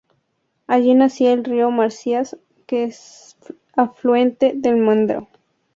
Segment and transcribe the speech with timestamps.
[0.65, 3.37] Allí nacía el río Marsias, que es
[3.75, 5.27] afluente del Meandro.